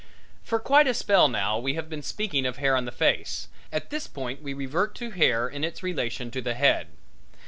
For 0.41 0.57
quite 0.57 0.87
a 0.87 0.95
spell 0.95 1.27
now 1.27 1.59
we 1.59 1.75
have 1.75 1.87
been 1.87 2.01
speaking 2.01 2.47
of 2.47 2.57
hair 2.57 2.75
on 2.75 2.85
the 2.85 2.91
face; 2.91 3.49
at 3.71 3.91
this 3.91 4.07
point 4.07 4.41
we 4.41 4.51
revert 4.51 4.95
to 4.95 5.11
hair 5.11 5.47
in 5.47 5.63
its 5.63 5.83
relation 5.83 6.31
to 6.31 6.41
the 6.41 6.55
head. 6.55 6.87